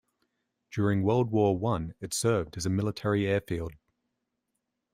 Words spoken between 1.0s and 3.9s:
World War One, it served as a military airfield.